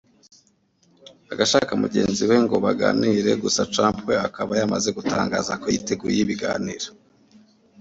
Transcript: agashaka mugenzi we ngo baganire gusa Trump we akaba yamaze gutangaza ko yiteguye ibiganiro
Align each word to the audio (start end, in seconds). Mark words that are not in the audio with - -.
agashaka 1.33 1.71
mugenzi 1.81 2.23
we 2.29 2.35
ngo 2.45 2.55
baganire 2.65 3.31
gusa 3.43 3.69
Trump 3.73 3.97
we 4.07 4.15
akaba 4.27 4.51
yamaze 4.59 4.89
gutangaza 4.97 5.51
ko 5.61 5.65
yiteguye 5.73 6.17
ibiganiro 6.21 6.87